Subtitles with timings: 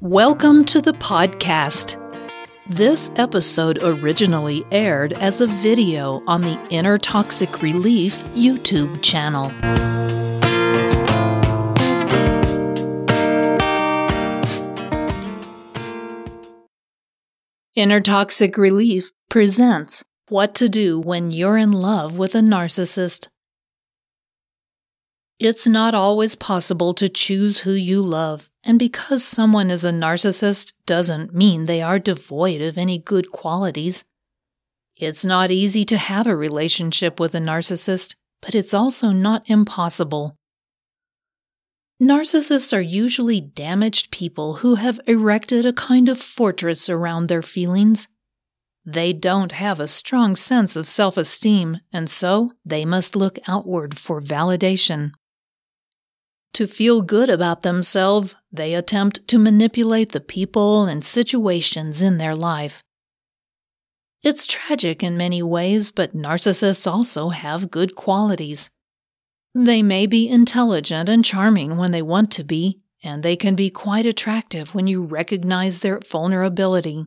[0.00, 1.96] Welcome to the podcast.
[2.68, 9.46] This episode originally aired as a video on the Inner Toxic Relief YouTube channel.
[17.74, 23.26] Inner Toxic Relief presents What to Do When You're in Love with a Narcissist.
[25.40, 30.72] It's not always possible to choose who you love, and because someone is a narcissist
[30.84, 34.04] doesn't mean they are devoid of any good qualities.
[34.96, 40.36] It's not easy to have a relationship with a narcissist, but it's also not impossible.
[42.02, 48.08] Narcissists are usually damaged people who have erected a kind of fortress around their feelings.
[48.84, 54.00] They don't have a strong sense of self esteem, and so they must look outward
[54.00, 55.12] for validation.
[56.54, 62.34] To feel good about themselves, they attempt to manipulate the people and situations in their
[62.34, 62.82] life.
[64.22, 68.70] It's tragic in many ways, but narcissists also have good qualities.
[69.54, 73.70] They may be intelligent and charming when they want to be, and they can be
[73.70, 77.06] quite attractive when you recognize their vulnerability.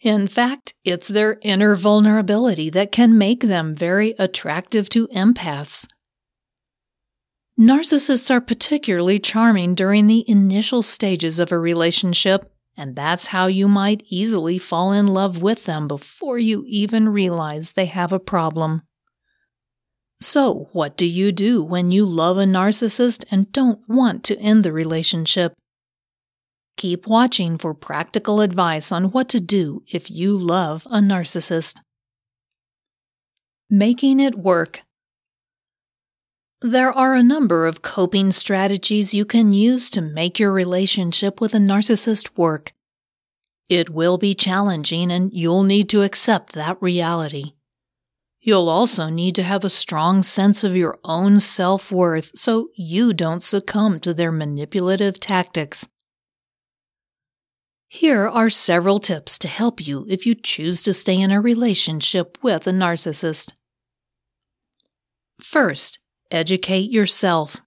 [0.00, 5.88] In fact, it's their inner vulnerability that can make them very attractive to empaths
[7.58, 13.68] Narcissists are particularly charming during the initial stages of a relationship, and that's how you
[13.68, 18.82] might easily fall in love with them before you even realize they have a problem.
[20.20, 24.64] So, what do you do when you love a narcissist and don't want to end
[24.64, 25.54] the relationship?
[26.76, 31.78] Keep watching for practical advice on what to do if you love a narcissist.
[33.70, 34.82] Making it work
[36.64, 41.54] there are a number of coping strategies you can use to make your relationship with
[41.54, 42.72] a narcissist work.
[43.68, 47.52] It will be challenging and you'll need to accept that reality.
[48.40, 53.12] You'll also need to have a strong sense of your own self worth so you
[53.12, 55.86] don't succumb to their manipulative tactics.
[57.88, 62.38] Here are several tips to help you if you choose to stay in a relationship
[62.40, 63.52] with a narcissist.
[65.42, 65.98] First,
[66.34, 67.60] Educate yourself.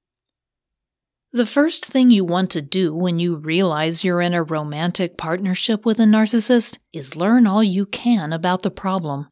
[1.31, 5.85] The first thing you want to do when you realize you're in a romantic partnership
[5.85, 9.29] with a narcissist is learn all you can about the problem.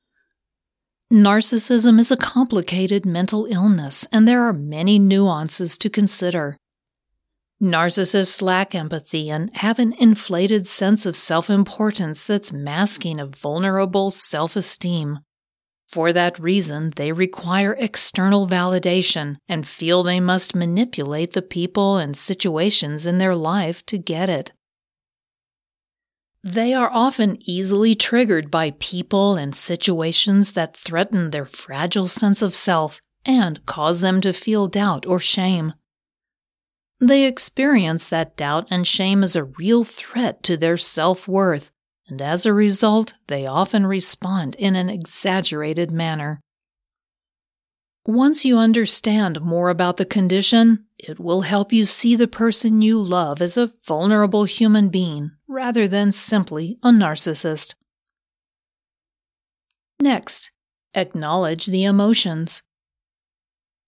[1.12, 6.56] Narcissism is a complicated mental illness, and there are many nuances to consider.
[7.62, 14.12] Narcissists lack empathy and have an inflated sense of self importance that's masking a vulnerable
[14.12, 15.25] self esteem.
[15.96, 22.18] For that reason, they require external validation and feel they must manipulate the people and
[22.18, 24.52] situations in their life to get it.
[26.44, 32.56] They are often easily triggered by people and situations that threaten their fragile sense of
[32.56, 35.76] self and cause them to feel doubt or shame.
[37.00, 41.72] They experience that doubt and shame as a real threat to their self worth
[42.08, 46.40] and as a result, they often respond in an exaggerated manner.
[48.08, 53.00] Once you understand more about the condition, it will help you see the person you
[53.00, 57.74] love as a vulnerable human being rather than simply a narcissist.
[60.00, 60.52] Next,
[60.94, 62.62] acknowledge the emotions.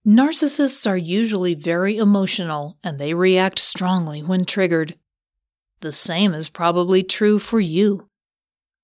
[0.06, 4.96] Narcissists are usually very emotional and they react strongly when triggered.
[5.82, 8.07] The same is probably true for you.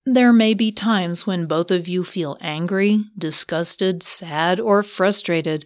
[0.06, 5.66] There may be times when both of you feel angry, disgusted, sad, or frustrated.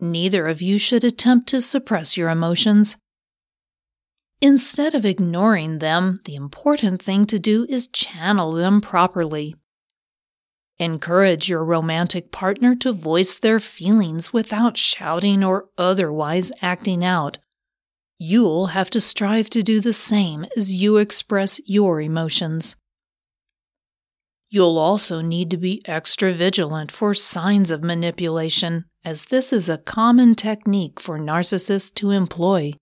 [0.00, 2.96] Neither of you should attempt to suppress your emotions.
[4.40, 9.54] Instead of ignoring them, the important thing to do is channel them properly.
[10.80, 17.38] Encourage your romantic partner to voice their feelings without shouting or otherwise acting out.
[18.18, 22.76] You'll have to strive to do the same as you express your emotions.
[24.50, 29.76] You'll also need to be extra vigilant for signs of manipulation, as this is a
[29.76, 32.72] common technique for narcissists to employ.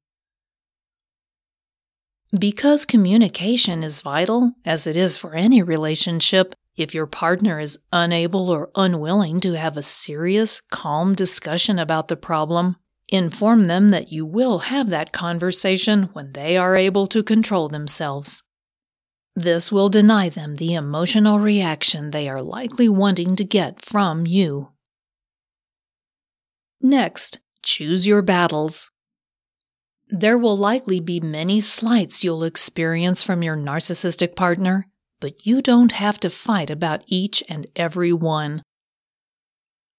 [2.39, 8.51] Because communication is vital, as it is for any relationship, if your partner is unable
[8.51, 12.77] or unwilling to have a serious, calm discussion about the problem,
[13.09, 18.43] inform them that you will have that conversation when they are able to control themselves.
[19.38, 24.73] This will deny them the emotional reaction they are likely wanting to get from you.
[26.81, 28.91] Next, choose your battles.
[30.09, 34.87] There will likely be many slights you'll experience from your narcissistic partner,
[35.21, 38.62] but you don't have to fight about each and every one.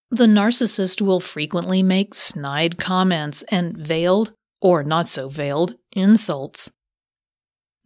[0.10, 6.72] The narcissist will frequently make snide comments and veiled, or not so veiled, insults.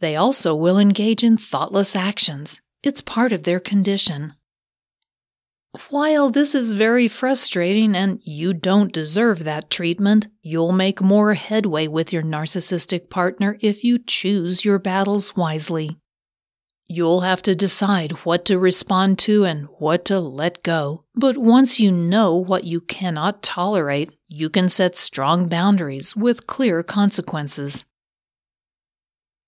[0.02, 2.60] They also will engage in thoughtless actions.
[2.84, 4.34] It's part of their condition.
[5.90, 11.88] While this is very frustrating and you don't deserve that treatment, you'll make more headway
[11.88, 15.98] with your narcissistic partner if you choose your battles wisely.
[16.88, 21.06] You'll have to decide what to respond to and what to let go.
[21.16, 26.84] But once you know what you cannot tolerate, you can set strong boundaries with clear
[26.84, 27.86] consequences.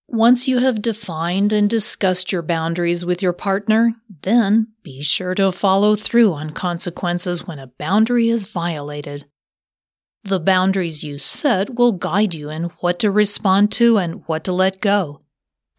[0.08, 5.52] Once you have defined and discussed your boundaries with your partner, then be sure to
[5.52, 9.26] follow through on consequences when a boundary is violated.
[10.24, 14.52] The boundaries you set will guide you in what to respond to and what to
[14.54, 15.20] let go.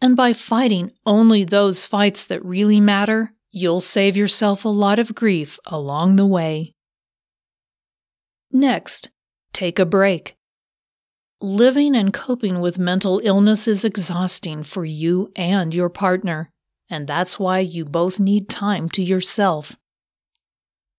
[0.01, 5.15] And by fighting only those fights that really matter, you'll save yourself a lot of
[5.15, 6.73] grief along the way.
[8.51, 9.09] Next,
[9.53, 10.35] take a break.
[11.41, 16.49] Living and coping with mental illness is exhausting for you and your partner,
[16.89, 19.75] and that's why you both need time to yourself.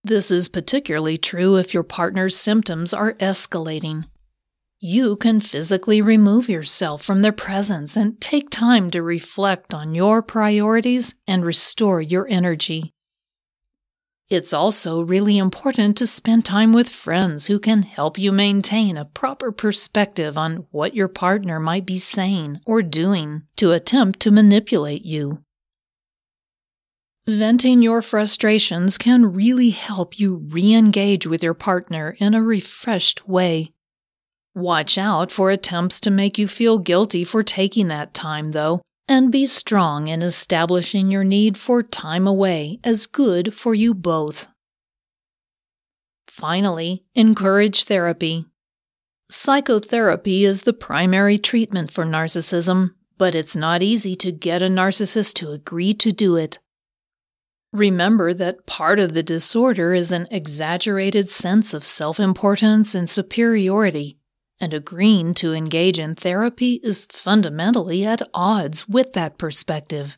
[0.05, 4.05] This is particularly true if your partner's symptoms are escalating.
[4.79, 10.23] You can physically remove yourself from their presence and take time to reflect on your
[10.23, 12.93] priorities and restore your energy.
[14.29, 19.05] It's also really important to spend time with friends who can help you maintain a
[19.05, 25.05] proper perspective on what your partner might be saying or doing to attempt to manipulate
[25.05, 25.45] you.
[27.29, 33.29] Venting your frustrations can really help you re engage with your partner in a refreshed
[33.29, 33.73] way.
[34.57, 39.31] Watch out for attempts to make you feel guilty for taking that time, though, and
[39.31, 44.47] be strong in establishing your need for time away as good for you both.
[46.27, 48.47] Finally, encourage therapy.
[49.31, 55.35] Psychotherapy is the primary treatment for narcissism, but it's not easy to get a narcissist
[55.35, 56.59] to agree to do it.
[57.73, 64.19] Remember that part of the disorder is an exaggerated sense of self importance and superiority
[64.61, 70.17] and agreeing to engage in therapy is fundamentally at odds with that perspective.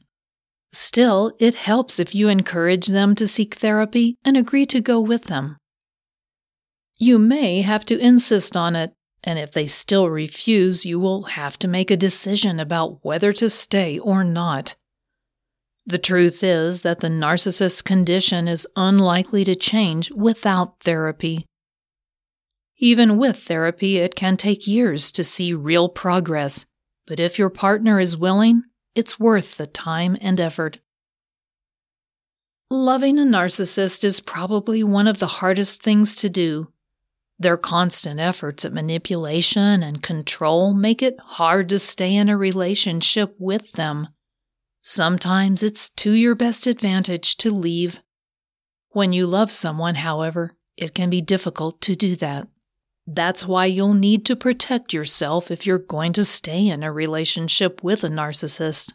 [0.73, 5.25] Still, it helps if you encourage them to seek therapy and agree to go with
[5.25, 5.57] them.
[6.99, 8.93] You may have to insist on it,
[9.25, 13.49] and if they still refuse, you will have to make a decision about whether to
[13.49, 14.75] stay or not.
[15.87, 21.47] The truth is that the narcissist's condition is unlikely to change without therapy.
[22.79, 26.65] Even with therapy, it can take years to see real progress,
[27.07, 28.63] but if your partner is willing,
[28.95, 30.79] it's worth the time and effort.
[32.71, 36.73] Loving a narcissist is probably one of the hardest things to do.
[37.39, 43.35] Their constant efforts at manipulation and control make it hard to stay in a relationship
[43.39, 44.09] with them.
[44.83, 48.01] Sometimes it's to your best advantage to leave.
[48.91, 52.49] When you love someone, however, it can be difficult to do that.
[53.11, 57.83] That's why you'll need to protect yourself if you're going to stay in a relationship
[57.83, 58.93] with a narcissist.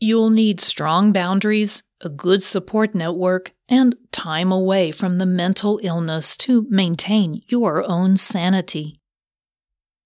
[0.00, 6.34] You'll need strong boundaries, a good support network, and time away from the mental illness
[6.38, 8.98] to maintain your own sanity.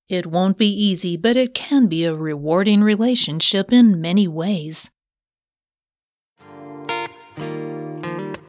[0.08, 4.90] It won't be easy, but it can be a rewarding relationship in many ways.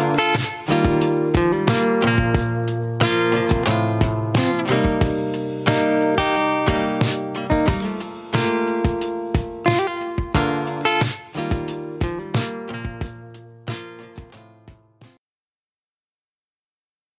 [0.00, 0.57] thank you